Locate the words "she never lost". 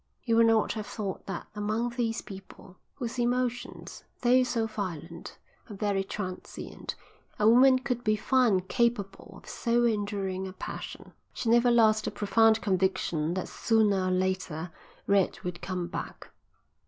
11.33-12.05